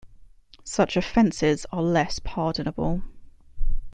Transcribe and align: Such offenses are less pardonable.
Such 0.63 0.97
offenses 0.97 1.67
are 1.71 1.83
less 1.83 2.17
pardonable. 2.17 3.03